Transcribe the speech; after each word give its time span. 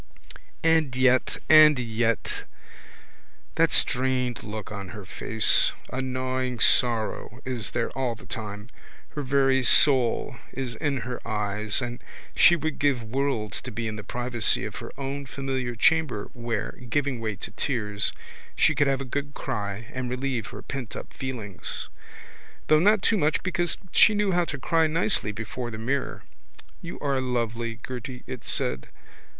And 0.63 0.95
yet 0.95 1.37
and 1.47 1.77
yet! 1.77 2.45
That 3.53 3.71
strained 3.71 4.41
look 4.41 4.71
on 4.71 4.87
her 4.97 5.05
face! 5.05 5.73
A 5.93 6.01
gnawing 6.01 6.59
sorrow 6.59 7.39
is 7.45 7.69
there 7.69 7.91
all 7.91 8.15
the 8.15 8.25
time. 8.25 8.69
Her 9.09 9.21
very 9.21 9.61
soul 9.61 10.37
is 10.53 10.73
in 10.77 11.01
her 11.01 11.21
eyes 11.27 11.83
and 11.83 12.03
she 12.35 12.55
would 12.55 12.79
give 12.79 13.03
worlds 13.03 13.61
to 13.61 13.69
be 13.71 13.87
in 13.87 13.95
the 13.95 14.03
privacy 14.03 14.65
of 14.65 14.77
her 14.77 14.91
own 14.97 15.27
familiar 15.27 15.75
chamber 15.75 16.29
where, 16.33 16.71
giving 16.89 17.19
way 17.19 17.35
to 17.35 17.51
tears, 17.51 18.11
she 18.55 18.73
could 18.73 18.87
have 18.87 19.01
a 19.01 19.05
good 19.05 19.35
cry 19.35 19.85
and 19.93 20.09
relieve 20.09 20.47
her 20.47 20.63
pentup 20.63 21.13
feelings 21.13 21.89
though 22.69 22.79
not 22.79 23.03
too 23.03 23.17
much 23.17 23.43
because 23.43 23.77
she 23.91 24.15
knew 24.15 24.31
how 24.31 24.45
to 24.45 24.57
cry 24.57 24.87
nicely 24.87 25.31
before 25.31 25.69
the 25.69 25.77
mirror. 25.77 26.23
You 26.81 26.97
are 27.01 27.21
lovely, 27.21 27.75
Gerty, 27.83 28.23
it 28.25 28.43
said. 28.43 28.87